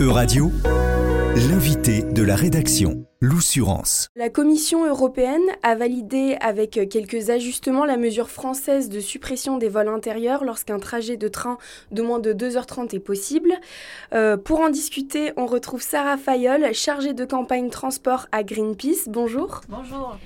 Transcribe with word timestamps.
Euradio, 0.00 0.50
l'invité 1.48 2.02
de 2.02 2.22
la 2.22 2.34
rédaction, 2.34 3.04
l'Oussurance. 3.20 4.08
La 4.16 4.28
Commission 4.28 4.84
européenne 4.84 5.44
a 5.62 5.76
validé 5.76 6.36
avec 6.40 6.80
quelques 6.90 7.30
ajustements 7.30 7.84
la 7.84 7.96
mesure 7.96 8.28
française 8.28 8.88
de 8.88 8.98
suppression 8.98 9.56
des 9.56 9.68
vols 9.68 9.88
intérieurs 9.88 10.44
lorsqu'un 10.44 10.80
trajet 10.80 11.16
de 11.16 11.28
train 11.28 11.58
de 11.92 12.02
moins 12.02 12.18
de 12.18 12.32
2h30 12.32 12.94
est 12.94 13.00
possible. 13.00 13.52
Euh, 14.12 14.36
pour 14.36 14.60
en 14.60 14.70
discuter, 14.70 15.32
on 15.36 15.46
retrouve 15.46 15.82
Sarah 15.82 16.16
Fayol, 16.16 16.74
chargée 16.74 17.14
de 17.14 17.24
campagne 17.24 17.70
transport 17.70 18.26
à 18.32 18.42
Greenpeace. 18.42 19.08
Bonjour. 19.08 19.60
Bonjour. 19.68 20.16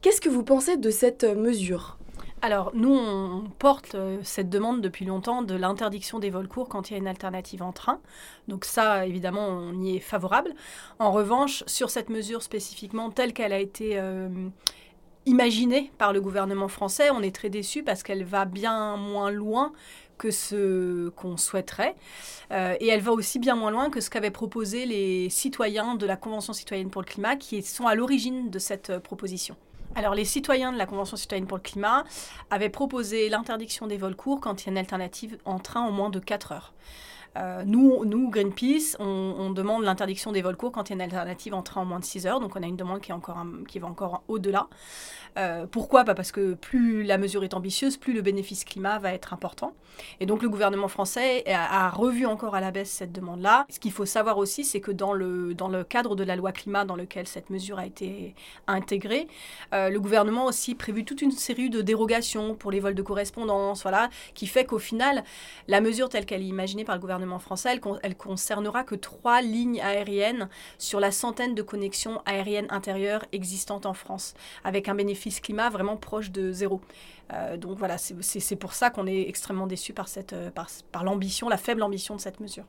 Qu'est-ce 0.00 0.20
que 0.20 0.30
vous 0.30 0.42
pensez 0.42 0.76
de 0.78 0.90
cette 0.90 1.24
mesure? 1.24 1.98
Alors, 2.44 2.72
nous, 2.74 2.92
on 2.92 3.44
porte 3.60 3.94
euh, 3.94 4.18
cette 4.24 4.50
demande 4.50 4.80
depuis 4.80 5.04
longtemps 5.04 5.42
de 5.42 5.54
l'interdiction 5.54 6.18
des 6.18 6.28
vols 6.28 6.48
courts 6.48 6.68
quand 6.68 6.90
il 6.90 6.94
y 6.94 6.96
a 6.96 6.98
une 6.98 7.06
alternative 7.06 7.62
en 7.62 7.70
train. 7.70 8.00
Donc 8.48 8.64
ça, 8.64 9.06
évidemment, 9.06 9.46
on 9.46 9.80
y 9.80 9.96
est 9.96 10.00
favorable. 10.00 10.52
En 10.98 11.12
revanche, 11.12 11.62
sur 11.68 11.88
cette 11.88 12.10
mesure 12.10 12.42
spécifiquement 12.42 13.10
telle 13.10 13.32
qu'elle 13.32 13.52
a 13.52 13.60
été 13.60 13.96
euh, 13.96 14.28
imaginée 15.24 15.92
par 15.98 16.12
le 16.12 16.20
gouvernement 16.20 16.66
français, 16.66 17.10
on 17.10 17.22
est 17.22 17.32
très 17.32 17.48
déçus 17.48 17.84
parce 17.84 18.02
qu'elle 18.02 18.24
va 18.24 18.44
bien 18.44 18.96
moins 18.96 19.30
loin 19.30 19.72
que 20.18 20.32
ce 20.32 21.10
qu'on 21.10 21.36
souhaiterait. 21.36 21.94
Euh, 22.50 22.74
et 22.80 22.88
elle 22.88 23.02
va 23.02 23.12
aussi 23.12 23.38
bien 23.38 23.54
moins 23.54 23.70
loin 23.70 23.88
que 23.88 24.00
ce 24.00 24.10
qu'avaient 24.10 24.32
proposé 24.32 24.84
les 24.84 25.30
citoyens 25.30 25.94
de 25.94 26.06
la 26.06 26.16
Convention 26.16 26.52
citoyenne 26.52 26.90
pour 26.90 27.02
le 27.02 27.06
climat 27.06 27.36
qui 27.36 27.62
sont 27.62 27.86
à 27.86 27.94
l'origine 27.94 28.50
de 28.50 28.58
cette 28.58 28.98
proposition. 28.98 29.56
Alors, 29.94 30.14
les 30.14 30.24
citoyens 30.24 30.72
de 30.72 30.78
la 30.78 30.86
Convention 30.86 31.18
citoyenne 31.18 31.46
pour 31.46 31.58
le 31.58 31.62
climat 31.62 32.04
avaient 32.50 32.70
proposé 32.70 33.28
l'interdiction 33.28 33.86
des 33.86 33.98
vols 33.98 34.16
courts 34.16 34.40
quand 34.40 34.62
il 34.62 34.66
y 34.66 34.68
a 34.70 34.72
une 34.72 34.78
alternative 34.78 35.36
en 35.44 35.58
train 35.58 35.82
en 35.82 35.90
moins 35.90 36.08
de 36.08 36.18
4 36.18 36.52
heures. 36.52 36.72
Euh, 37.36 37.64
nous, 37.64 38.30
Greenpeace, 38.30 38.96
on, 38.98 39.50
demande 39.50 39.84
l'interdiction 39.84 40.32
des 40.32 40.42
vols 40.42 40.56
courts 40.56 40.72
quand 40.72 40.88
il 40.88 40.90
y 40.90 40.92
a 40.92 40.96
une 40.96 41.02
alternative 41.02 41.54
en 41.54 41.62
train 41.62 41.82
en 41.82 41.84
moins 41.84 41.98
de 41.98 42.04
6 42.04 42.26
heures. 42.26 42.40
Donc 42.40 42.56
on 42.56 42.62
a 42.62 42.66
une 42.66 42.76
demande 42.76 43.00
qui, 43.00 43.10
est 43.10 43.14
encore 43.14 43.44
qui 43.68 43.78
va 43.78 43.88
encore 43.88 44.22
au-delà. 44.28 44.68
Euh, 45.38 45.66
pourquoi? 45.66 46.04
Parce 46.04 46.32
que 46.32 46.54
plus 46.54 47.02
la 47.02 47.18
mesure 47.18 47.44
est 47.44 47.54
ambitieuse, 47.54 47.96
plus 47.96 48.12
le 48.12 48.22
bénéfice 48.22 48.64
climat 48.64 48.98
va 48.98 49.12
être 49.12 49.32
important. 49.32 49.74
Et 50.20 50.26
donc 50.26 50.42
le 50.42 50.48
gouvernement 50.48 50.88
français 50.88 51.44
a, 51.46 51.90
revu 51.90 52.26
encore 52.26 52.54
à 52.54 52.60
la 52.60 52.70
baisse 52.70 52.90
cette 52.90 53.12
demande-là. 53.12 53.66
Ce 53.68 53.78
qu'il 53.78 53.92
faut 53.92 54.06
savoir 54.06 54.38
aussi, 54.38 54.64
c'est 54.64 54.80
que 54.80 54.90
dans 54.90 55.12
le, 55.12 55.54
dans 55.54 55.68
le 55.68 55.84
cadre 55.84 56.16
de 56.16 56.24
la 56.24 56.36
loi 56.36 56.52
climat 56.52 56.84
dans 56.84 56.96
lequel 56.96 57.26
cette 57.26 57.50
mesure 57.50 57.78
a 57.78 57.86
été 57.86 58.34
intégrée, 58.66 59.26
euh, 59.74 59.90
le 59.90 60.00
gouvernement 60.00 60.46
a 60.46 60.48
aussi 60.48 60.74
prévu 60.74 61.04
toute 61.04 61.22
une 61.22 61.30
série 61.30 61.70
de 61.70 61.82
dérogations 61.82 62.54
pour 62.54 62.70
les 62.70 62.80
vols 62.80 62.94
de 62.94 63.02
correspondance, 63.02 63.82
voilà, 63.82 64.08
qui 64.34 64.46
fait 64.46 64.64
qu'au 64.64 64.78
final, 64.78 65.24
la 65.68 65.80
mesure 65.80 66.08
telle 66.08 66.26
qu'elle 66.26 66.42
est 66.42 66.46
imaginée 66.46 66.84
par 66.84 66.94
le 66.94 67.00
gouvernement 67.00 67.21
français, 67.38 67.80
elle, 68.02 68.16
concernera 68.16 68.84
que 68.84 68.94
trois 68.94 69.42
lignes 69.42 69.80
aériennes 69.80 70.48
sur 70.78 71.00
la 71.00 71.10
centaine 71.10 71.54
de 71.54 71.62
connexions 71.62 72.22
aériennes 72.26 72.68
intérieures 72.70 73.24
existantes 73.32 73.86
en 73.86 73.94
France, 73.94 74.34
avec 74.64 74.88
un 74.88 74.94
bénéfice 74.94 75.40
climat 75.40 75.70
vraiment 75.70 75.96
proche 75.96 76.30
de 76.30 76.52
zéro. 76.52 76.80
Euh, 77.32 77.56
donc 77.56 77.78
voilà, 77.78 77.96
c'est 77.98 78.56
pour 78.56 78.72
ça 78.74 78.90
qu'on 78.90 79.06
est 79.06 79.28
extrêmement 79.28 79.66
déçu 79.66 79.92
par, 79.92 80.06
euh, 80.32 80.50
par 80.90 81.04
l'ambition, 81.04 81.48
la 81.48 81.56
faible 81.56 81.82
ambition 81.82 82.16
de 82.16 82.20
cette 82.20 82.40
mesure. 82.40 82.64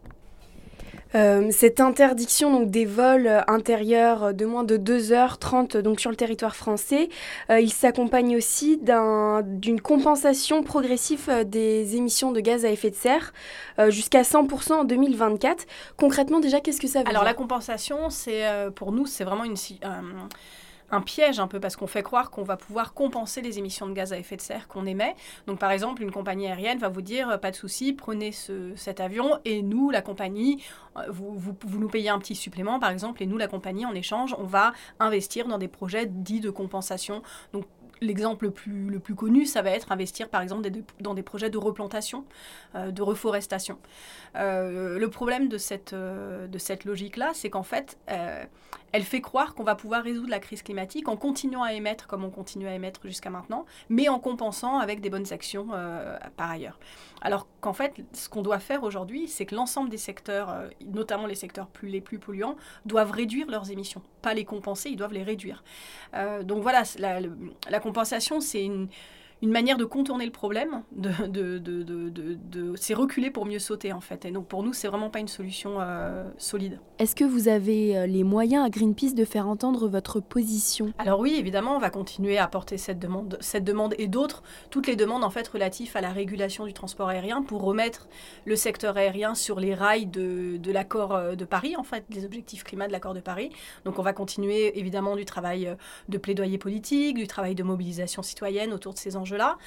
Euh, 1.15 1.49
cette 1.51 1.79
interdiction 1.79 2.51
donc, 2.51 2.71
des 2.71 2.85
vols 2.85 3.43
intérieurs 3.47 4.33
de 4.33 4.45
moins 4.45 4.63
de 4.63 4.77
2h30 4.77 5.77
donc, 5.77 5.99
sur 5.99 6.09
le 6.09 6.15
territoire 6.15 6.55
français, 6.55 7.09
euh, 7.49 7.59
il 7.59 7.71
s'accompagne 7.71 8.35
aussi 8.35 8.79
d'une 8.79 9.81
compensation 9.81 10.63
progressive 10.63 11.25
euh, 11.29 11.43
des 11.43 11.95
émissions 11.95 12.31
de 12.31 12.39
gaz 12.39 12.65
à 12.65 12.69
effet 12.69 12.89
de 12.89 12.95
serre 12.95 13.33
jusqu'à 13.89 14.21
100% 14.21 14.73
en 14.73 14.83
2024. 14.83 15.65
Concrètement, 15.97 16.39
déjà, 16.39 16.59
qu'est-ce 16.59 16.81
que 16.81 16.87
ça 16.87 16.99
veut 16.99 17.07
Alors, 17.07 17.23
dire? 17.23 17.31
la 17.31 17.33
compensation, 17.33 18.09
c'est 18.09 18.43
pour 18.75 18.91
nous, 18.91 19.05
c'est 19.05 19.23
vraiment 19.23 19.43
une 19.43 19.55
un 20.93 21.01
piège 21.01 21.39
un 21.39 21.47
peu 21.47 21.59
parce 21.59 21.75
qu'on 21.75 21.87
fait 21.87 22.03
croire 22.03 22.29
qu'on 22.29 22.43
va 22.43 22.55
pouvoir 22.55 22.93
compenser 22.93 23.41
les 23.41 23.57
émissions 23.57 23.87
de 23.87 23.93
gaz 23.93 24.13
à 24.13 24.17
effet 24.17 24.35
de 24.35 24.41
serre 24.41 24.67
qu'on 24.67 24.85
émet. 24.85 25.15
Donc 25.47 25.59
par 25.59 25.71
exemple, 25.71 26.03
une 26.03 26.11
compagnie 26.11 26.47
aérienne 26.47 26.77
va 26.77 26.89
vous 26.89 27.01
dire 27.01 27.29
euh, 27.29 27.37
pas 27.37 27.51
de 27.51 27.55
souci, 27.55 27.93
prenez 27.93 28.31
cet 28.75 28.99
avion 28.99 29.39
et 29.43 29.61
nous, 29.61 29.89
la 29.89 30.01
compagnie, 30.01 30.63
euh, 30.97 31.01
vous, 31.09 31.55
nous 31.79 31.89
payez 31.89 32.09
un 32.09 32.19
petit 32.19 32.35
supplément 32.35 32.79
par 32.79 32.91
exemple 32.91 33.23
et 33.23 33.25
nous, 33.25 33.37
la 33.37 33.47
compagnie, 33.47 33.85
en 33.85 33.95
échange, 33.95 34.35
on 34.37 34.45
va 34.45 34.73
investir 34.99 35.47
dans 35.47 35.57
des 35.57 35.67
projets 35.67 36.05
dits 36.05 36.39
de 36.39 36.51
compensation. 36.51 37.23
L'exemple 38.01 38.51
le 38.67 38.99
plus, 38.99 39.15
connu, 39.15 39.45
ça 39.45 39.61
va 39.61 39.71
être 39.71 39.91
investir 39.91 40.29
par 40.29 40.41
exemple 40.41 40.69
dans 40.99 41.13
des 41.13 41.23
projets 41.23 41.49
de 41.49 41.57
replantation, 41.57 42.25
euh, 42.75 42.91
de 42.91 43.01
reforestation. 43.01 43.77
Euh, 44.35 44.99
le 44.99 45.09
problème 45.09 45.47
de 45.47 45.57
cette, 45.57 45.93
euh, 45.93 46.47
de 46.47 46.57
cette 46.57 46.85
logique-là, 46.85 47.31
c'est 47.33 47.49
qu'en 47.49 47.63
fait, 47.63 47.97
elle 48.91 49.03
fait 49.03 49.21
croire 49.21 49.55
qu'on 49.55 49.63
va 49.63 49.75
pouvoir 49.75 50.03
résoudre 50.03 50.29
la 50.29 50.39
crise 50.39 50.63
climatique 50.63 51.07
en 51.07 51.15
continuant 51.15 51.63
à 51.63 51.73
émettre 51.73 52.07
comme 52.07 52.23
on 52.23 52.29
continue 52.29 52.67
à 52.67 52.73
émettre 52.73 53.01
jusqu'à 53.05 53.29
maintenant, 53.29 53.65
mais 53.89 54.09
en 54.09 54.19
compensant 54.19 54.79
avec 54.79 55.01
des 55.01 55.09
bonnes 55.09 55.31
actions 55.31 55.69
par 56.35 56.49
ailleurs. 56.49 56.79
Alors 57.21 57.47
qu'en 57.63 57.73
fait, 57.73 58.03
ce 58.11 58.27
qu'on 58.27 58.41
doit 58.41 58.59
faire 58.59 58.83
aujourd'hui, 58.83 59.27
c'est 59.27 59.45
que 59.45 59.55
l'ensemble 59.55 59.89
des 59.89 59.97
secteurs, 59.97 60.69
notamment 60.85 61.25
les 61.25 61.35
secteurs 61.35 61.69
les 61.81 62.01
plus 62.01 62.19
polluants, 62.19 62.57
doivent 62.85 63.11
réduire 63.11 63.49
leurs 63.49 63.71
émissions. 63.71 64.01
Pas 64.21 64.33
les 64.33 64.43
compenser, 64.43 64.89
ils 64.89 64.97
doivent 64.97 65.13
les 65.13 65.23
réduire. 65.23 65.63
donc 66.43 66.61
voilà, 66.61 66.83
la 66.99 67.79
compensation, 67.79 68.41
c'est 68.41 68.65
une, 68.65 68.89
une 69.43 69.51
manière 69.51 69.75
de 69.75 69.83
contourner 69.83 70.25
le 70.25 70.31
problème, 70.31 70.83
de, 70.95 71.27
de, 71.27 71.57
de, 71.57 71.83
de 72.09 72.73
c'est 72.77 72.93
reculer 72.93 73.29
pour 73.29 73.45
mieux 73.45 73.59
sauter 73.59 73.91
en 73.91 73.99
fait. 73.99 74.23
Et 74.23 74.31
donc 74.31 74.47
pour 74.47 74.63
nous, 74.63 74.71
c'est 74.71 74.87
vraiment 74.87 75.09
pas 75.09 75.19
une 75.19 75.27
solution 75.27 75.81
euh, 75.81 76.23
solide. 76.37 76.79
Est-ce 76.97 77.13
que 77.13 77.25
vous 77.25 77.49
avez 77.49 77.97
euh, 77.97 78.07
les 78.07 78.23
moyens 78.23 78.65
à 78.65 78.69
Greenpeace 78.69 79.13
de 79.13 79.25
faire 79.25 79.49
entendre 79.49 79.89
votre 79.89 80.21
position? 80.21 80.93
Alors 80.97 81.19
oui, 81.19 81.35
évidemment, 81.37 81.75
on 81.75 81.79
va 81.79 81.89
continuer 81.89 82.37
à 82.37 82.47
porter 82.47 82.77
cette 82.77 82.99
demande, 82.99 83.37
cette 83.41 83.65
demande 83.65 83.95
et 83.97 84.07
d'autres, 84.07 84.43
toutes 84.69 84.87
les 84.87 84.95
demandes 84.95 85.25
en 85.25 85.29
fait 85.29 85.45
relatives 85.45 85.91
à 85.95 85.99
la 85.99 86.13
régulation 86.13 86.65
du 86.65 86.71
transport 86.71 87.09
aérien 87.09 87.41
pour 87.41 87.63
remettre 87.63 88.07
le 88.45 88.55
secteur 88.55 88.95
aérien 88.95 89.35
sur 89.35 89.59
les 89.59 89.75
rails 89.75 90.05
de, 90.05 90.55
de 90.55 90.71
l'accord 90.71 91.15
euh, 91.15 91.35
de 91.35 91.43
Paris, 91.43 91.75
en 91.75 91.83
fait, 91.83 92.05
les 92.11 92.23
objectifs 92.23 92.63
climat 92.63 92.87
de 92.87 92.93
l'accord 92.93 93.13
de 93.13 93.19
Paris. 93.19 93.49
Donc 93.83 93.99
on 93.99 94.03
va 94.03 94.13
continuer 94.13 94.79
évidemment 94.79 95.17
du 95.17 95.25
travail 95.25 95.75
de 96.07 96.17
plaidoyer 96.17 96.57
politique, 96.57 97.17
du 97.17 97.27
travail 97.27 97.55
de 97.55 97.63
mobilisation 97.63 98.21
citoyenne 98.21 98.71
autour 98.71 98.93
de 98.93 98.99
ces 98.99 99.17
enjeux 99.17 99.32
là 99.35 99.57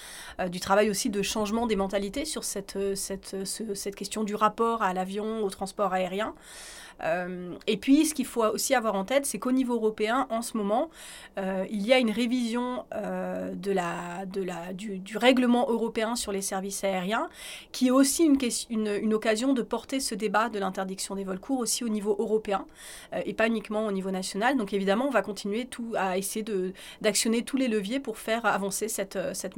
euh, 0.41 0.49
du 0.49 0.61
travail 0.61 0.91
aussi 0.91 1.11
de 1.11 1.23
changement 1.23 1.67
des 1.67 1.77
mentalités 1.77 2.25
sur 2.25 2.45
cette, 2.45 2.77
euh, 2.77 2.95
cette, 2.95 3.35
euh, 3.35 3.75
cette 3.75 3.97
question 3.97 4.25
du 4.25 4.35
rapport 4.35 4.83
à 4.83 4.93
l'avion, 4.93 5.43
au 5.43 5.51
transport 5.51 5.93
aérien. 5.93 6.35
Et 7.67 7.77
puis, 7.77 8.07
ce 8.07 8.15
qu'il 8.15 8.25
faut 8.25 8.43
aussi 8.43 8.75
avoir 8.75 8.95
en 8.95 9.05
tête, 9.05 9.27
c'est 9.27 9.39
qu'au 9.39 9.53
niveau 9.53 9.75
européen, 9.75 10.27
en 10.31 10.41
ce 10.41 10.57
moment, 10.57 10.89
il 11.37 11.87
y 11.87 11.93
a 11.93 11.99
une 11.99 12.11
révision 12.11 12.87
de 12.91 13.71
la, 13.71 14.25
de 14.25 14.43
la, 14.43 14.73
du, 14.73 15.19
règlement 15.19 15.69
européen 15.69 16.17
sur 16.17 16.33
les 16.33 16.41
services 16.41 16.85
aériens, 16.85 17.29
qui 17.71 17.89
est 17.89 17.91
aussi 17.91 18.25
une, 18.25 18.39
une, 18.71 18.99
une 19.03 19.13
occasion 19.13 19.53
de 19.53 19.61
porter 19.61 20.01
ce 20.01 20.15
débat 20.15 20.49
de 20.49 20.59
l'interdiction 20.59 21.15
des 21.17 21.25
vols 21.25 21.39
courts 21.39 21.59
aussi 21.59 21.85
au 21.85 21.91
niveau 21.91 22.17
européen, 22.19 22.65
et 23.27 23.35
pas 23.35 23.47
uniquement 23.47 23.85
au 23.85 23.93
niveau 23.93 24.11
national. 24.11 24.57
Donc 24.57 24.73
évidemment, 24.73 25.07
on 25.07 25.11
va 25.11 25.21
continuer 25.21 25.67
tout, 25.67 25.93
à 25.99 26.17
essayer 26.17 26.47
d'actionner 27.03 27.43
tous 27.43 27.59
les 27.59 27.69
leviers 27.69 28.01
pour 28.01 28.17
faire 28.17 28.47
avancer 28.47 28.89
cette, 28.89 29.19
cette 29.35 29.56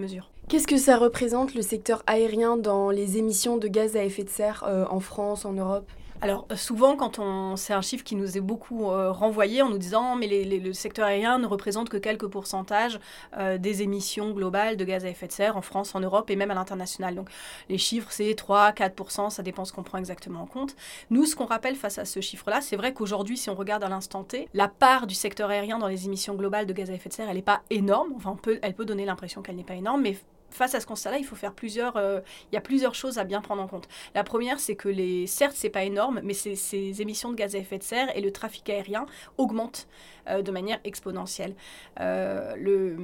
Qu'est-ce 0.48 0.66
que 0.66 0.78
ça 0.78 0.97
représente 0.97 1.54
le 1.54 1.62
secteur 1.62 2.03
aérien 2.06 2.56
dans 2.56 2.91
les 2.91 3.19
émissions 3.19 3.56
de 3.56 3.69
gaz 3.69 3.97
à 3.97 4.04
effet 4.04 4.25
de 4.25 4.31
serre 4.31 4.64
en 4.91 5.00
France, 5.00 5.44
en 5.44 5.53
Europe? 5.53 5.91
Alors 6.21 6.47
euh, 6.51 6.56
souvent, 6.56 6.97
quand 6.97 7.19
on, 7.19 7.56
c'est 7.56 7.73
un 7.73 7.83
chiffre 7.83 8.03
qui 8.03 8.17
nous 8.17 8.37
est 8.37 8.41
beaucoup 8.41 8.91
euh, 8.91 9.12
renvoyé 9.12 9.62
en 9.62 9.69
nous 9.69 9.79
disant 9.79 10.17
mais 10.17 10.27
le 10.27 10.73
secteur 10.73 11.06
aérien 11.06 11.39
ne 11.39 11.47
représente 11.47 11.89
que 11.89 11.97
quelques 11.97 12.27
pourcentages 12.27 12.99
euh, 13.37 13.56
des 13.56 13.83
émissions 13.83 14.33
globales 14.33 14.77
de 14.77 14.84
gaz 14.84 15.05
à 15.05 15.09
effet 15.09 15.28
de 15.28 15.33
serre 15.33 15.57
en 15.57 15.62
France, 15.62 15.95
en 15.95 16.01
Europe 16.01 16.28
et 16.31 16.37
même 16.37 16.51
à 16.51 16.55
l'international. 16.55 17.15
Donc 17.15 17.28
les 17.69 17.78
chiffres 17.78 18.09
c'est 18.11 18.33
3-4%, 18.33 19.31
ça 19.31 19.43
dépend 19.43 19.65
ce 19.65 19.73
qu'on 19.73 19.84
prend 19.84 19.99
exactement 19.99 20.43
en 20.43 20.47
compte. 20.47 20.75
Nous, 21.11 21.25
ce 21.25 21.37
qu'on 21.37 21.47
rappelle 21.47 21.77
face 21.77 21.98
à 21.98 22.04
ce 22.04 22.21
chiffre-là, 22.21 22.60
c'est 22.60 22.77
vrai 22.77 22.92
qu'aujourd'hui, 22.92 23.37
si 23.37 23.48
on 23.51 23.54
regarde 23.54 23.84
à 23.84 23.89
l'instant 23.89 24.25
T, 24.25 24.48
la 24.54 24.69
part 24.69 25.07
du 25.07 25.15
secteur 25.15 25.51
aérien 25.51 25.78
dans 25.78 25.89
les 25.89 26.07
émissions 26.07 26.34
globales 26.34 26.66
de 26.66 26.72
gaz 26.72 26.91
à 26.91 26.95
effet 26.95 27.09
de 27.09 27.15
serre, 27.15 27.28
elle 27.28 27.37
n'est 27.37 27.42
pas 27.42 27.63
énorme. 27.71 28.13
Enfin, 28.16 28.37
elle 28.63 28.75
peut 28.75 28.84
donner 28.84 29.04
l'impression 29.04 29.42
qu'elle 29.42 29.57
n'est 29.57 29.63
pas 29.63 29.75
énorme, 29.75 30.03
mais 30.03 30.16
face 30.50 30.74
à 30.74 30.80
ce 30.80 30.86
constat-là, 30.86 31.18
il 31.18 31.24
faut 31.24 31.36
faire 31.36 31.53
plusieurs. 31.53 31.97
Euh, 31.97 32.21
il 32.50 32.54
y 32.54 32.59
a 32.59 32.60
plusieurs 32.60 32.95
choses 32.95 33.18
à 33.18 33.24
bien 33.24 33.41
prendre 33.41 33.62
en 33.62 33.68
compte. 33.68 33.89
La 34.15 34.24
première, 34.24 34.60
c'est 34.60 34.77
que 34.77 34.89
les, 34.89 35.27
certes, 35.27 35.54
c'est 35.56 35.71
pas 35.71 35.84
énorme, 35.84 36.21
mais 36.22 36.34
ces 36.34 37.03
émissions 37.03 37.30
de 37.30 37.34
gaz 37.34 37.54
à 37.54 37.59
effet 37.59 37.78
de 37.78 37.83
serre 37.83 38.16
et 38.16 38.21
le 38.21 38.33
trafic 38.33 38.68
aérien 38.71 39.06
augmentent 39.36 39.89
euh, 40.28 40.42
de 40.42 40.51
manière 40.51 40.78
exponentielle. 40.84 41.54
Euh, 42.01 42.54
le, 42.57 42.97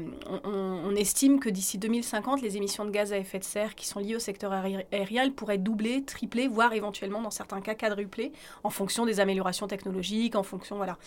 on, 0.44 0.94
estime 0.94 1.40
que 1.40 1.48
d'ici 1.48 1.78
2050, 1.78 2.40
les 2.40 2.56
émissions 2.56 2.84
de 2.84 2.90
gaz 2.90 3.12
à 3.12 3.18
effet 3.18 3.38
de 3.38 3.44
serre 3.44 3.74
qui 3.74 3.86
sont 3.86 3.98
liées 4.00 4.16
au 4.16 4.20
secteur 4.20 4.52
aérien 4.52 5.30
pourraient 5.30 5.58
doubler, 5.58 6.04
tripler, 6.04 6.46
voire 6.46 6.72
éventuellement 6.72 7.20
dans 7.20 7.30
certains 7.30 7.60
cas 7.60 7.74
quadrupler, 7.74 8.32
en 8.62 8.70
fonction 8.70 9.06
des 9.06 9.20
améliorations 9.20 9.66
technologiques, 9.66 10.36
en 10.36 10.42
fonction 10.42 10.76
voilà. 10.76 10.98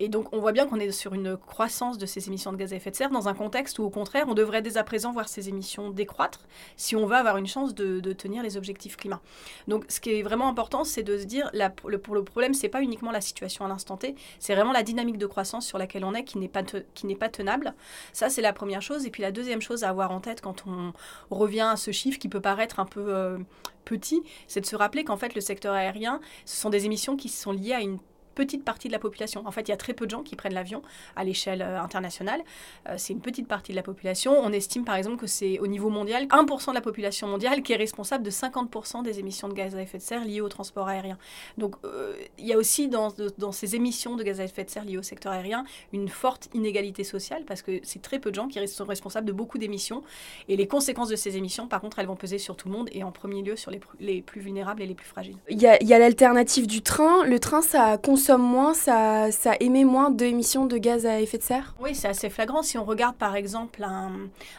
et 0.00 0.08
donc, 0.08 0.32
on 0.32 0.40
voit 0.40 0.52
bien 0.52 0.66
qu'on 0.66 0.80
est 0.80 0.90
sur 0.90 1.14
une 1.14 1.36
croissance 1.36 1.98
de 1.98 2.06
ces 2.06 2.28
émissions 2.28 2.52
de 2.52 2.56
gaz 2.56 2.72
à 2.72 2.76
effet 2.76 2.90
de 2.90 2.96
serre 2.96 3.10
dans 3.10 3.28
un 3.28 3.34
contexte 3.34 3.78
où, 3.78 3.84
au 3.84 3.90
contraire, 3.90 4.24
on 4.28 4.34
devrait 4.34 4.62
dès 4.62 4.76
à 4.76 4.84
présent 4.84 5.12
voir 5.12 5.28
ces 5.28 5.48
émissions 5.48 5.90
décroître 5.90 6.40
si 6.76 6.96
on 6.96 7.06
veut 7.06 7.16
avoir 7.16 7.36
une 7.36 7.46
chance 7.46 7.74
de, 7.74 8.00
tenir 8.12 8.42
les 8.42 8.56
objectifs 8.56 8.96
climat. 8.96 9.20
Donc 9.68 9.84
ce 9.88 10.00
qui 10.00 10.10
est 10.10 10.22
vraiment 10.22 10.48
important, 10.48 10.84
c'est 10.84 11.02
de 11.02 11.18
se 11.18 11.24
dire, 11.24 11.50
la, 11.52 11.70
pour 11.70 12.14
le 12.14 12.24
problème, 12.24 12.54
c'est 12.54 12.68
pas 12.68 12.82
uniquement 12.82 13.10
la 13.10 13.20
situation 13.20 13.64
à 13.64 13.68
l'instant 13.68 13.96
T, 13.96 14.14
c'est 14.38 14.54
vraiment 14.54 14.72
la 14.72 14.82
dynamique 14.82 15.01
de 15.10 15.26
croissance 15.26 15.66
sur 15.66 15.78
laquelle 15.78 16.04
on 16.04 16.14
est 16.14 16.24
qui 16.24 16.38
n'est 16.38 16.48
pas, 16.48 16.62
qui 16.94 17.06
n'est 17.06 17.16
pas 17.16 17.28
tenable. 17.28 17.74
Ça, 18.12 18.28
c'est 18.28 18.42
la 18.42 18.52
première 18.52 18.82
chose. 18.82 19.06
Et 19.06 19.10
puis 19.10 19.22
la 19.22 19.32
deuxième 19.32 19.60
chose 19.60 19.84
à 19.84 19.88
avoir 19.88 20.12
en 20.12 20.20
tête 20.20 20.40
quand 20.40 20.64
on 20.66 20.92
revient 21.30 21.68
à 21.72 21.76
ce 21.76 21.90
chiffre 21.90 22.18
qui 22.18 22.28
peut 22.28 22.40
paraître 22.40 22.80
un 22.80 22.86
peu 22.86 23.14
euh, 23.14 23.38
petit, 23.84 24.22
c'est 24.46 24.60
de 24.60 24.66
se 24.66 24.76
rappeler 24.76 25.04
qu'en 25.04 25.16
fait 25.16 25.34
le 25.34 25.40
secteur 25.40 25.74
aérien, 25.74 26.20
ce 26.44 26.60
sont 26.60 26.70
des 26.70 26.86
émissions 26.86 27.16
qui 27.16 27.28
sont 27.28 27.52
liées 27.52 27.72
à 27.72 27.80
une 27.80 27.98
petite 28.32 28.64
partie 28.64 28.88
de 28.88 28.92
la 28.92 28.98
population. 28.98 29.42
En 29.46 29.50
fait, 29.50 29.62
il 29.62 29.68
y 29.68 29.74
a 29.74 29.76
très 29.76 29.94
peu 29.94 30.06
de 30.06 30.10
gens 30.10 30.22
qui 30.22 30.36
prennent 30.36 30.54
l'avion 30.54 30.82
à 31.16 31.24
l'échelle 31.24 31.62
euh, 31.62 31.80
internationale. 31.80 32.40
Euh, 32.88 32.94
c'est 32.96 33.12
une 33.12 33.20
petite 33.20 33.48
partie 33.48 33.72
de 33.72 33.76
la 33.76 33.82
population. 33.82 34.32
On 34.32 34.52
estime 34.52 34.84
par 34.84 34.96
exemple 34.96 35.16
que 35.16 35.26
c'est 35.26 35.58
au 35.58 35.66
niveau 35.66 35.90
mondial 35.90 36.26
1% 36.26 36.70
de 36.70 36.74
la 36.74 36.80
population 36.80 37.28
mondiale 37.28 37.62
qui 37.62 37.72
est 37.72 37.76
responsable 37.76 38.24
de 38.24 38.30
50% 38.30 39.02
des 39.02 39.18
émissions 39.18 39.48
de 39.48 39.54
gaz 39.54 39.74
à 39.74 39.82
effet 39.82 39.98
de 39.98 40.02
serre 40.02 40.24
liées 40.24 40.40
au 40.40 40.48
transport 40.48 40.88
aérien. 40.88 41.18
Donc 41.58 41.76
euh, 41.84 42.14
il 42.38 42.46
y 42.46 42.52
a 42.52 42.56
aussi 42.56 42.88
dans, 42.88 43.12
ces 43.52 43.76
émissions 43.76 44.16
de 44.16 44.22
gaz 44.22 44.40
à 44.40 44.44
effet 44.44 44.64
de 44.64 44.70
serre 44.70 44.84
liées 44.84 44.98
au 44.98 45.02
secteur 45.02 45.32
aérien 45.32 45.64
une 45.92 46.08
forte 46.08 46.48
inégalité 46.54 47.04
sociale 47.04 47.44
parce 47.46 47.62
que 47.62 47.80
c'est 47.82 48.02
très 48.02 48.18
peu 48.18 48.30
de 48.30 48.36
gens 48.36 48.48
qui 48.48 48.66
sont 48.68 48.84
responsables 48.84 49.26
de 49.26 49.32
beaucoup 49.32 49.58
d'émissions. 49.58 50.02
Et 50.48 50.56
les 50.56 50.66
conséquences 50.66 51.08
de 51.08 51.16
ces 51.16 51.36
émissions, 51.36 51.66
par 51.68 51.80
contre, 51.80 51.98
elles 51.98 52.06
vont 52.06 52.16
peser 52.16 52.38
sur 52.38 52.56
tout 52.56 52.68
le 52.68 52.74
monde 52.74 52.88
et 52.92 53.02
en 53.04 53.12
premier 53.12 53.42
lieu 53.42 53.56
sur 53.56 53.70
les, 53.70 54.22
plus 54.22 54.40
vulnérables 54.40 54.82
et 54.82 54.86
les 54.86 54.94
plus 54.94 55.06
fragiles. 55.06 55.36
Il 55.48 55.60
y 55.60 55.66
a, 55.66 55.74
a 55.74 55.98
l'alternative 55.98 56.66
du 56.66 56.82
train. 56.82 57.24
Le 57.24 57.38
train, 57.38 57.62
ça 57.62 57.98
consomme 57.98 58.21
consomme 58.22 58.42
moins, 58.42 58.72
ça, 58.72 59.32
ça 59.32 59.54
émet 59.58 59.82
moins 59.82 60.10
d'émissions 60.10 60.66
de 60.66 60.78
gaz 60.78 61.06
à 61.06 61.20
effet 61.20 61.38
de 61.38 61.42
serre? 61.42 61.74
Oui, 61.80 61.92
c'est 61.92 62.06
assez 62.06 62.30
flagrant. 62.30 62.62
Si 62.62 62.78
on 62.78 62.84
regarde 62.84 63.16
par 63.16 63.34
exemple 63.34 63.82
un, 63.82 64.12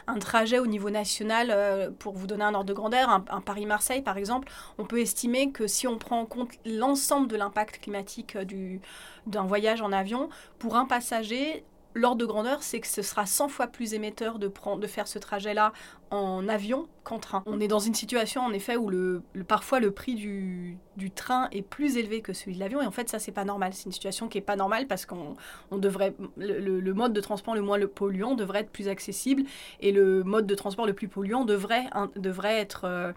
un 0.06 0.18
trajet 0.18 0.58
au 0.58 0.66
niveau 0.66 0.90
national, 0.90 1.48
euh, 1.50 1.90
pour 1.98 2.14
vous 2.14 2.26
donner 2.26 2.44
un 2.44 2.52
ordre 2.52 2.66
de 2.66 2.74
grandeur, 2.74 3.08
un, 3.08 3.40
Paris-Marseille 3.40 4.02
par 4.02 4.18
exemple, 4.18 4.48
on 4.76 4.84
peut 4.84 5.00
estimer 5.00 5.50
que 5.50 5.66
si 5.66 5.88
on 5.88 5.96
prend 5.96 6.20
en 6.20 6.26
compte 6.26 6.50
l'ensemble 6.66 7.26
de 7.26 7.36
l'impact 7.36 7.80
climatique 7.80 8.36
euh, 8.36 8.44
du, 8.44 8.82
d'un 9.26 9.44
voyage 9.44 9.80
en 9.80 9.92
avion, 9.92 10.28
pour 10.58 10.76
un 10.76 10.84
passager, 10.84 11.64
l'ordre 11.94 12.18
de 12.18 12.26
grandeur, 12.26 12.62
c'est 12.62 12.80
que 12.80 12.86
ce 12.86 13.00
sera 13.00 13.24
100 13.24 13.48
fois 13.48 13.66
plus 13.66 13.94
émetteur 13.94 14.38
de, 14.38 14.48
prendre, 14.48 14.80
de 14.80 14.86
faire 14.86 15.08
ce 15.08 15.18
trajet-là 15.18 15.72
en 16.14 16.48
avion 16.48 16.86
qu'en 17.02 17.18
train. 17.18 17.42
On 17.46 17.60
est 17.60 17.68
dans 17.68 17.78
une 17.78 17.94
situation 17.94 18.42
en 18.42 18.52
effet 18.52 18.76
où 18.76 18.88
le, 18.88 19.22
parfois 19.46 19.80
le 19.80 19.90
prix 19.90 20.14
du, 20.14 20.78
train 21.14 21.48
est 21.52 21.62
plus 21.62 21.96
élevé 21.96 22.22
que 22.22 22.32
celui 22.32 22.54
de 22.54 22.60
l'avion 22.60 22.80
et 22.80 22.86
en 22.86 22.90
fait 22.90 23.08
ça 23.08 23.18
c'est 23.18 23.32
pas 23.32 23.44
normal. 23.44 23.72
C'est 23.74 23.86
une 23.86 23.92
situation 23.92 24.28
qui 24.28 24.38
est 24.38 24.42
pas 24.42 24.56
normale 24.56 24.86
parce 24.86 25.06
qu'on 25.06 25.36
on 25.70 25.78
devrait 25.78 26.14
le, 26.36 26.92
mode 26.94 27.12
de 27.12 27.20
transport 27.20 27.54
le 27.54 27.62
moins 27.62 27.78
polluant 27.86 28.34
devrait 28.34 28.60
être 28.60 28.70
plus 28.70 28.88
accessible 28.88 29.42
et 29.80 29.92
le 29.92 30.22
mode 30.22 30.46
de 30.46 30.54
transport 30.54 30.86
le 30.86 30.94
plus 30.94 31.08
polluant 31.08 31.44
devrait, 31.44 31.84
devrait 32.16 32.58
être 32.58 32.84
euh, 32.84 33.12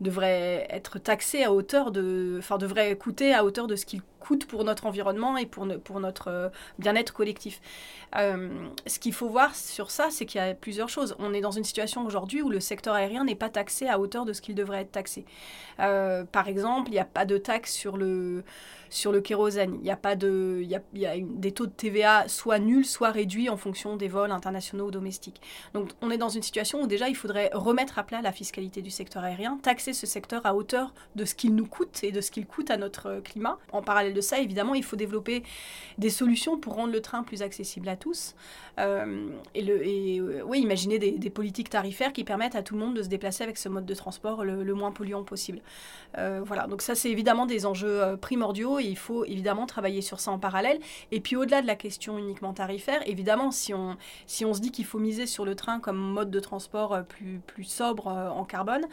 devrait 0.00 0.66
être 0.70 0.98
taxé 0.98 1.44
à 1.44 1.52
hauteur 1.52 1.90
de, 1.90 2.36
enfin 2.38 2.58
devrait 2.58 2.96
coûter 2.96 3.34
à 3.34 3.44
hauteur 3.44 3.66
de 3.66 3.76
ce 3.76 3.84
qu'il 3.84 4.00
coûte 4.18 4.46
pour 4.46 4.64
notre 4.64 4.86
environnement 4.86 5.36
et 5.36 5.46
pour, 5.46 5.66
pour 5.82 6.00
notre 6.00 6.28
euh, 6.28 6.48
bien-être 6.78 7.12
collectif. 7.12 7.60
Euh, 8.16 8.48
ce 8.86 8.98
qu'il 8.98 9.12
faut 9.12 9.28
voir 9.28 9.54
sur 9.54 9.90
ça, 9.90 10.08
c'est 10.10 10.26
qu'il 10.26 10.40
y 10.40 10.44
a 10.44 10.54
plusieurs 10.54 10.88
choses. 10.88 11.16
On 11.18 11.32
est 11.32 11.40
dans 11.40 11.50
une 11.50 11.64
situation 11.64 12.04
aujourd'hui 12.04 12.39
où 12.42 12.50
le 12.50 12.60
secteur 12.60 12.94
aérien 12.94 13.24
n'est 13.24 13.34
pas 13.34 13.48
taxé 13.48 13.88
à 13.88 13.98
hauteur 13.98 14.24
de 14.24 14.32
ce 14.32 14.40
qu'il 14.40 14.54
devrait 14.54 14.82
être 14.82 14.92
taxé. 14.92 15.24
Euh, 15.80 16.24
par 16.24 16.48
exemple, 16.48 16.90
il 16.90 16.94
n'y 16.94 16.98
a 16.98 17.04
pas 17.04 17.24
de 17.24 17.38
taxe 17.38 17.72
sur 17.72 17.96
le 17.96 18.44
sur 18.90 19.12
le 19.12 19.20
kérosène. 19.20 19.76
Il 19.76 19.82
n'y 19.82 19.90
a 19.90 19.96
pas 19.96 20.16
de, 20.16 20.62
y 20.64 20.74
a, 20.74 20.82
y 20.94 21.22
des 21.22 21.52
taux 21.52 21.66
de 21.66 21.72
TVA 21.72 22.28
soit 22.28 22.58
nuls, 22.58 22.84
soit 22.84 23.10
réduits 23.10 23.48
en 23.48 23.56
fonction 23.56 23.96
des 23.96 24.08
vols 24.08 24.32
internationaux 24.32 24.88
ou 24.88 24.90
domestiques. 24.90 25.40
Donc 25.74 25.90
on 26.02 26.10
est 26.10 26.18
dans 26.18 26.28
une 26.28 26.42
situation 26.42 26.82
où 26.82 26.86
déjà 26.86 27.08
il 27.08 27.14
faudrait 27.14 27.50
remettre 27.54 27.98
à 27.98 28.02
plat 28.02 28.20
la 28.20 28.32
fiscalité 28.32 28.82
du 28.82 28.90
secteur 28.90 29.22
aérien, 29.22 29.58
taxer 29.62 29.92
ce 29.92 30.06
secteur 30.06 30.44
à 30.44 30.54
hauteur 30.54 30.92
de 31.14 31.24
ce 31.24 31.34
qu'il 31.34 31.54
nous 31.54 31.66
coûte 31.66 32.02
et 32.02 32.10
de 32.10 32.20
ce 32.20 32.30
qu'il 32.30 32.46
coûte 32.46 32.70
à 32.70 32.76
notre 32.76 33.20
climat. 33.20 33.58
En 33.72 33.82
parallèle 33.82 34.12
de 34.12 34.20
ça, 34.20 34.40
évidemment, 34.40 34.74
il 34.74 34.84
faut 34.84 34.96
développer 34.96 35.44
des 35.98 36.10
solutions 36.10 36.58
pour 36.58 36.74
rendre 36.74 36.92
le 36.92 37.00
train 37.00 37.22
plus 37.22 37.42
accessible 37.42 37.88
à 37.88 37.96
tous. 37.96 38.34
Euh, 38.78 39.28
et, 39.54 39.62
le, 39.62 39.86
et 39.86 40.18
euh, 40.18 40.42
oui, 40.44 40.60
imaginer 40.60 40.98
des, 40.98 41.30
politiques 41.30 41.70
tarifaires 41.70 42.12
qui 42.12 42.19
permettent 42.24 42.54
à 42.54 42.62
tout 42.62 42.74
le 42.74 42.80
monde 42.80 42.94
de 42.94 43.02
se 43.02 43.08
déplacer 43.08 43.44
avec 43.44 43.56
ce 43.56 43.68
mode 43.68 43.86
de 43.86 43.94
transport 43.94 44.44
le, 44.44 44.74
moins 44.74 44.92
polluant 44.92 45.24
possible. 45.24 45.60
Euh, 46.18 46.40
voilà, 46.44 46.66
donc 46.66 46.82
ça 46.82 46.94
c'est 46.94 47.10
évidemment 47.10 47.46
des 47.46 47.66
enjeux 47.66 48.16
primordiaux 48.20 48.78
et 48.78 48.84
il 48.84 48.96
faut 48.96 49.24
évidemment 49.24 49.66
travailler 49.66 50.00
sur 50.00 50.20
ça 50.20 50.30
en 50.30 50.38
parallèle. 50.38 50.78
Et 51.12 51.20
puis 51.20 51.36
au-delà 51.36 51.62
de 51.62 51.66
la 51.66 51.76
question 51.76 52.18
uniquement 52.18 52.52
tarifaire, 52.52 53.02
évidemment, 53.06 53.50
si 53.50 53.74
on, 53.74 53.96
si 54.26 54.44
on 54.44 54.54
se 54.54 54.60
dit 54.60 54.70
qu'il 54.70 54.84
faut 54.84 54.98
miser 54.98 55.26
sur 55.26 55.44
le 55.44 55.54
train 55.54 55.80
comme 55.80 55.98
mode 55.98 56.30
de 56.30 56.40
transport 56.40 57.02
plus, 57.08 57.40
plus 57.46 57.64
sobre 57.64 58.06
en 58.08 58.44
carbone, 58.44 58.86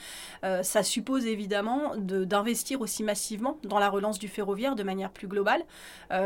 ça 0.62 0.84
suppose 0.84 1.26
évidemment 1.26 1.96
d'investir 1.98 2.82
aussi 2.82 3.04
massivement 3.04 3.58
dans 3.64 3.80
la 3.80 3.90
relance 3.90 4.20
du 4.20 4.28
ferroviaire 4.28 4.76
de 4.76 4.84
manière 4.84 5.12
plus 5.12 5.28
globale, 5.28 5.64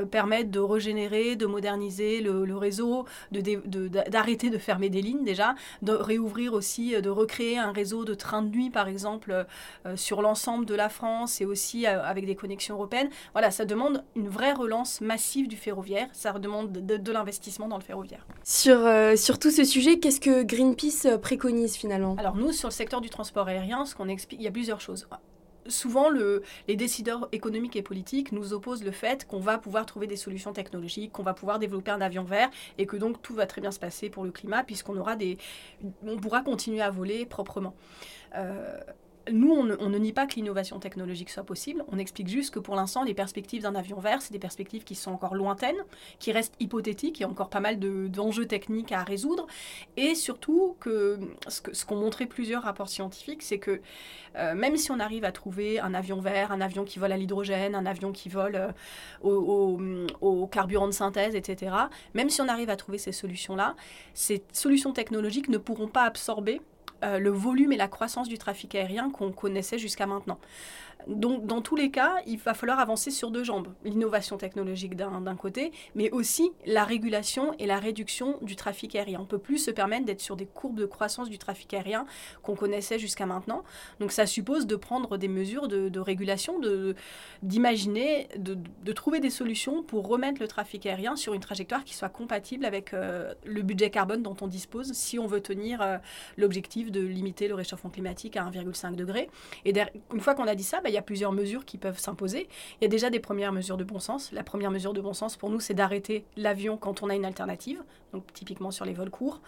permettre 0.09 0.51
de 0.51 0.59
régénérer, 0.59 1.35
de 1.35 1.45
moderniser 1.45 2.21
le, 2.21 2.57
réseau, 2.57 3.05
d'arrêter 3.31 4.49
de, 4.49 4.57
fermer 4.57 4.89
des 4.89 5.01
lignes 5.01 5.23
déjà, 5.23 5.55
de 5.81 5.93
réouvrir 5.93 6.53
aussi, 6.53 6.90
euh, 6.95 7.01
de 7.01 7.09
recréer 7.09 7.57
un 7.57 7.71
réseau 7.71 8.05
de 8.05 8.13
trains 8.13 8.41
de 8.41 8.49
nuit 8.49 8.69
par 8.69 8.87
exemple 8.87 9.31
euh, 9.31 9.43
euh, 9.85 9.95
sur 9.95 10.21
l'ensemble 10.21 10.65
de 10.65 10.75
la 10.75 10.89
France 10.89 11.41
et 11.41 11.45
aussi 11.45 11.85
avec 11.85 12.25
des 12.25 12.35
connexions 12.35 12.75
européennes. 12.75 13.09
Voilà, 13.33 13.51
ça 13.51 13.65
demande 13.65 14.03
une 14.15 14.29
vraie 14.29 14.53
relance 14.53 15.01
massive 15.01 15.47
du 15.47 15.57
ferroviaire, 15.57 16.07
ça 16.13 16.31
demande 16.33 16.71
de, 16.71 17.11
l'investissement 17.11 17.67
dans 17.67 17.77
le 17.77 17.83
ferroviaire. 17.83 18.25
Sur, 18.43 18.79
sur 19.17 19.39
tout 19.39 19.51
ce 19.51 19.63
sujet, 19.63 19.99
qu'est-ce 19.99 20.21
que 20.21 20.43
Greenpeace 20.43 21.17
préconise 21.21 21.75
finalement? 21.75 22.15
Alors 22.17 22.35
nous, 22.35 22.51
sur 22.51 22.69
le 22.69 22.73
secteur 22.73 23.01
du 23.01 23.09
transport 23.09 23.47
aérien, 23.47 23.85
ce 23.85 23.95
qu'on 23.95 24.07
explique, 24.07 24.39
il 24.39 24.43
y 24.43 24.47
a 24.47 24.51
plusieurs 24.51 24.81
choses 24.81 25.07
souvent, 25.67 26.09
le, 26.09 26.43
les 26.67 26.75
décideurs 26.75 27.27
économiques 27.31 27.75
et 27.75 27.81
politiques 27.81 28.31
nous 28.31 28.53
opposent 28.53 28.83
le 28.83 28.91
fait 28.91 29.25
qu'on 29.27 29.39
va 29.39 29.57
pouvoir 29.57 29.85
trouver 29.85 30.07
des 30.07 30.15
solutions 30.15 30.53
technologiques, 30.53 31.11
qu'on 31.11 31.23
va 31.23 31.33
pouvoir 31.33 31.59
développer 31.59 31.91
un 31.91 32.01
avion 32.01 32.23
vert 32.23 32.49
et 32.77 32.85
que 32.85 32.97
donc 32.97 33.21
tout 33.21 33.33
va 33.33 33.45
très 33.45 33.61
bien 33.61 33.71
se 33.71 33.79
passer 33.79 34.09
pour 34.09 34.23
le 34.23 34.31
climat 34.31 34.63
puisqu'on 34.63 34.97
aura 34.97 35.15
des, 35.15 35.37
on 36.05 36.17
pourra 36.17 36.41
continuer 36.41 36.81
à 36.81 36.89
voler 36.89 37.25
proprement. 37.25 37.75
Euh, 38.35 38.79
nous, 39.31 39.51
on 39.51 39.63
ne, 39.63 39.97
nie 39.97 40.13
pas 40.13 40.25
que 40.25 40.35
l'innovation 40.35 40.79
technologique 40.79 41.29
soit 41.29 41.43
possible. 41.43 41.83
On 41.91 41.97
explique 41.99 42.27
juste 42.27 42.53
que 42.53 42.59
pour 42.59 42.75
l'instant, 42.75 43.03
les 43.03 43.13
perspectives 43.13 43.61
d'un 43.61 43.75
avion 43.75 43.99
vert, 43.99 44.21
c'est 44.21 44.31
des 44.31 44.39
perspectives 44.39 44.83
qui 44.83 44.95
sont 44.95 45.11
encore 45.11 45.35
lointaines, 45.35 45.83
qui 46.19 46.31
restent 46.31 46.55
hypothétiques. 46.59 47.19
Il 47.19 47.23
y 47.23 47.25
a 47.25 47.29
encore 47.29 47.49
pas 47.49 47.59
mal 47.59 47.79
d'enjeux 48.09 48.45
techniques 48.45 48.91
à 48.91 49.03
résoudre. 49.03 49.47
Et 49.97 50.15
surtout, 50.15 50.75
que 50.79 51.19
ce 51.47 51.85
qu'ont 51.85 51.95
montré 51.95 52.25
plusieurs 52.25 52.63
rapports 52.63 52.89
scientifiques, 52.89 53.43
c'est 53.43 53.59
que 53.59 53.81
euh, 54.37 54.55
même 54.55 54.77
si 54.77 54.91
on 54.91 54.99
arrive 54.99 55.25
à 55.25 55.31
trouver 55.31 55.79
un 55.79 55.93
avion 55.93 56.21
vert, 56.21 56.51
un 56.51 56.61
avion 56.61 56.85
qui 56.85 56.99
vole 56.99 57.11
à 57.11 57.17
l'hydrogène, 57.17 57.75
un 57.75 57.85
avion 57.85 58.11
qui 58.11 58.29
vole 58.29 58.55
euh, 58.55 60.07
au, 60.21 60.47
carburant 60.47 60.87
de 60.87 60.93
synthèse, 60.93 61.35
etc., 61.35 61.75
même 62.13 62.29
si 62.29 62.41
on 62.41 62.47
arrive 62.47 62.69
à 62.69 62.75
trouver 62.75 62.97
ces 62.97 63.11
solutions-là, 63.11 63.75
ces 64.13 64.43
solutions 64.51 64.93
technologiques 64.93 65.49
ne 65.49 65.57
pourront 65.57 65.87
pas 65.87 66.03
absorber 66.03 66.61
le 67.01 67.29
volume 67.29 67.71
et 67.71 67.77
la 67.77 67.87
croissance 67.87 68.27
du 68.27 68.37
trafic 68.37 68.75
aérien 68.75 69.09
qu'on 69.09 69.31
connaissait 69.31 69.79
jusqu'à 69.79 70.05
maintenant. 70.07 70.39
Donc, 71.07 71.45
dans 71.45 71.61
tous 71.61 71.75
les 71.75 71.91
cas, 71.91 72.15
il 72.27 72.37
va 72.37 72.53
falloir 72.53 72.79
avancer 72.79 73.11
sur 73.11 73.31
deux 73.31 73.43
jambes. 73.43 73.69
L'innovation 73.83 74.37
technologique 74.37 74.95
d'un 74.95 75.35
côté, 75.35 75.71
mais 75.95 76.11
aussi 76.11 76.51
la 76.65 76.83
régulation 76.83 77.53
et 77.59 77.65
la 77.65 77.79
réduction 77.79 78.37
du 78.41 78.55
trafic 78.55 78.95
aérien. 78.95 79.19
On 79.19 79.23
ne 79.23 79.27
peut 79.27 79.39
plus 79.39 79.57
se 79.57 79.71
permettre 79.71 80.05
d'être 80.05 80.21
sur 80.21 80.35
des 80.35 80.45
courbes 80.45 80.79
de 80.79 80.85
croissance 80.85 81.29
du 81.29 81.37
trafic 81.37 81.73
aérien 81.73 82.05
qu'on 82.43 82.55
connaissait 82.55 82.99
jusqu'à 82.99 83.25
maintenant. 83.25 83.63
Donc, 83.99 84.11
ça 84.11 84.25
suppose 84.25 84.67
de 84.67 84.75
prendre 84.75 85.17
des 85.17 85.27
mesures 85.27 85.67
de, 85.67 85.99
régulation, 85.99 86.59
d'imaginer, 87.43 88.27
de, 88.37 88.57
de, 88.83 88.91
trouver 88.91 89.19
des 89.19 89.29
solutions 89.29 89.83
pour 89.83 90.07
remettre 90.07 90.41
le 90.41 90.47
trafic 90.47 90.85
aérien 90.85 91.15
sur 91.15 91.33
une 91.33 91.41
trajectoire 91.41 91.83
qui 91.83 91.95
soit 91.95 92.09
compatible 92.09 92.65
avec 92.65 92.93
euh, 92.93 93.33
le 93.45 93.61
budget 93.61 93.89
carbone 93.89 94.23
dont 94.23 94.35
on 94.41 94.47
dispose 94.47 94.93
si 94.93 95.19
on 95.19 95.27
veut 95.27 95.41
tenir 95.41 95.81
euh, 95.81 95.97
l'objectif 96.37 96.91
de 96.91 97.01
limiter 97.01 97.47
le 97.47 97.55
réchauffement 97.55 97.89
climatique 97.89 98.37
à 98.37 98.43
1,5 98.43 98.95
degré. 98.95 99.29
Et 99.65 99.73
une 100.13 100.19
fois 100.19 100.35
qu'on 100.35 100.47
a 100.47 100.55
dit 100.55 100.63
ça, 100.63 100.81
bah, 100.81 100.89
il 100.91 100.95
y 100.95 100.97
a 100.97 101.01
plusieurs 101.01 101.31
mesures 101.31 101.65
qui 101.65 101.77
peuvent 101.77 101.97
s'imposer. 101.97 102.47
Il 102.79 102.83
y 102.83 102.85
a 102.85 102.89
déjà 102.89 103.09
des 103.09 103.19
premières 103.19 103.51
mesures 103.51 103.77
de 103.77 103.83
bon 103.83 103.99
sens. 103.99 104.31
La 104.31 104.43
première 104.43 104.71
mesure 104.71 104.93
de 104.93 105.01
bon 105.01 105.13
sens 105.13 105.37
pour 105.37 105.49
nous, 105.49 105.59
c'est 105.59 105.73
d'arrêter 105.73 106.25
l'avion 106.37 106.77
quand 106.77 107.01
on 107.01 107.09
a 107.09 107.15
une 107.15 107.25
alternative, 107.25 107.81
donc 108.13 108.31
typiquement 108.33 108.71
sur 108.71 108.85
les 108.85 108.93
vols 108.93 109.09
courts. 109.09 109.41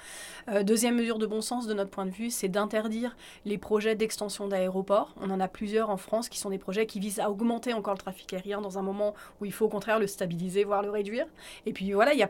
Euh, 0.49 0.63
deuxième 0.63 0.95
mesure 0.95 1.19
de 1.19 1.25
bon 1.25 1.41
sens 1.41 1.67
de 1.67 1.73
notre 1.73 1.89
point 1.89 2.05
de 2.05 2.11
vue, 2.11 2.29
c'est 2.29 2.47
d'interdire 2.47 3.15
les 3.45 3.57
projets 3.57 3.95
d'extension 3.95 4.47
d'aéroports. 4.47 5.13
On 5.21 5.29
en 5.29 5.39
a 5.39 5.47
plusieurs 5.47 5.89
en 5.89 5.97
France 5.97 6.29
qui 6.29 6.39
sont 6.39 6.49
des 6.49 6.57
projets 6.57 6.85
qui 6.85 6.99
visent 6.99 7.19
à 7.19 7.29
augmenter 7.29 7.73
encore 7.73 7.93
le 7.93 7.99
trafic 7.99 8.33
aérien 8.33 8.61
dans 8.61 8.77
un 8.77 8.81
moment 8.81 9.13
où 9.41 9.45
il 9.45 9.51
faut 9.51 9.65
au 9.65 9.69
contraire 9.69 9.99
le 9.99 10.07
stabiliser, 10.07 10.63
voire 10.63 10.81
le 10.81 10.89
réduire. 10.89 11.25
Et 11.65 11.73
puis 11.73 11.91
voilà, 11.91 12.13
il 12.13 12.19
y 12.19 12.23
a 12.23 12.29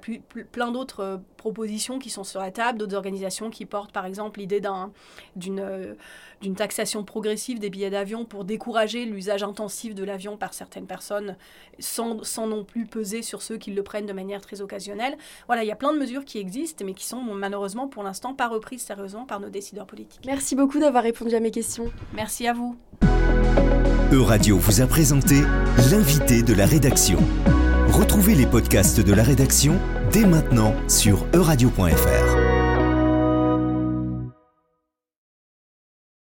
plein 0.52 0.72
d'autres 0.72 1.00
euh, 1.02 1.18
propositions 1.38 2.00
qui 2.00 2.10
sont 2.10 2.24
sur 2.24 2.40
la 2.40 2.52
table, 2.52 2.80
d'autres 2.80 2.96
organisations 2.96 3.50
qui 3.50 3.66
portent 3.66 3.92
par 3.92 4.06
exemple 4.06 4.40
l'idée 4.40 4.62
euh, 4.64 5.94
d'une 6.42 6.56
taxation 6.56 7.04
progressive 7.04 7.60
des 7.60 7.70
billets 7.70 7.90
d'avion 7.90 8.26
pour 8.26 8.46
décourager 8.46 9.03
l'usage 9.06 9.44
intensif 9.44 9.96
de 9.96 10.04
l'avion 10.04 10.38
par 10.38 10.54
certaines 10.54 10.86
personnes 10.86 11.36
sans, 11.80 12.24
sans, 12.24 12.48
non 12.48 12.64
plus 12.64 12.86
peser 12.86 13.22
sur 13.22 13.42
ceux 13.42 13.58
qui 13.58 13.72
le 13.72 13.84
prennent 13.84 14.06
de 14.06 14.14
manière 14.14 14.42
très 14.42 14.62
occasionnelle. 14.62 15.18
Voilà, 15.48 15.64
il 15.64 15.68
y 15.68 15.72
a 15.72 15.76
plein 15.76 15.94
de 15.94 16.00
mesures 16.00 16.26
qui 16.26 16.40
existent, 16.40 16.86
mais 16.86 16.94
qui 16.94 17.06
sont 17.06 17.22
malheureusement 17.22 17.88
pour 17.88 18.04
l'instant 18.04 18.34
pas 18.34 18.48
reprises 18.48 18.84
sérieusement 18.84 19.26
par 19.26 19.40
nos 19.40 19.50
décideurs 19.50 19.86
politiques. 19.86 20.24
Merci 20.26 20.56
beaucoup 20.56 20.80
d'avoir 20.80 21.04
répondu 21.04 21.36
à 21.36 21.40
mes 21.40 21.52
questions. 21.52 21.92
Merci 22.14 22.48
à 22.48 22.54
vous. 22.54 22.76
Euradio 24.12 24.58
vous 24.58 24.82
a 24.82 24.86
présenté 24.86 25.42
l'invité 25.90 26.44
de 26.44 26.54
la 26.54 26.66
rédaction. 26.66 27.18
Retrouvez 27.88 28.36
les 28.36 28.46
podcasts 28.46 29.00
de 29.00 29.14
la 29.14 29.24
rédaction 29.24 29.80
dès 30.12 30.26
maintenant 30.26 30.74
sur 30.88 31.26
euradio.fr. 31.34 32.23